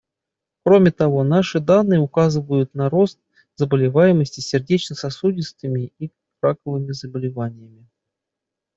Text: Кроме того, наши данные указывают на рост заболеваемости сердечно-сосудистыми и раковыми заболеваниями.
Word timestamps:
Кроме 0.63 0.89
того, 0.89 1.23
наши 1.23 1.59
данные 1.59 1.99
указывают 1.99 2.73
на 2.73 2.89
рост 2.89 3.19
заболеваемости 3.55 4.39
сердечно-сосудистыми 4.39 5.93
и 5.99 6.11
раковыми 6.41 6.91
заболеваниями. 6.91 7.87